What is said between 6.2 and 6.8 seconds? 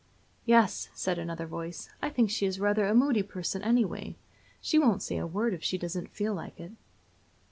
like it."